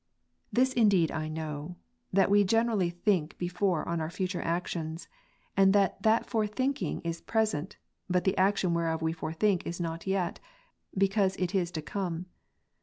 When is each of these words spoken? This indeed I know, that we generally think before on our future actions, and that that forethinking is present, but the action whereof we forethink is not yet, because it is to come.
This 0.51 0.73
indeed 0.73 1.11
I 1.11 1.27
know, 1.27 1.75
that 2.11 2.31
we 2.31 2.43
generally 2.43 2.89
think 2.89 3.37
before 3.37 3.87
on 3.87 4.01
our 4.01 4.09
future 4.09 4.41
actions, 4.41 5.07
and 5.55 5.73
that 5.73 6.01
that 6.01 6.25
forethinking 6.27 7.01
is 7.03 7.21
present, 7.21 7.77
but 8.09 8.23
the 8.23 8.35
action 8.35 8.73
whereof 8.73 9.03
we 9.03 9.13
forethink 9.13 9.63
is 9.67 9.79
not 9.79 10.07
yet, 10.07 10.39
because 10.97 11.35
it 11.35 11.53
is 11.53 11.69
to 11.73 11.83
come. 11.83 12.25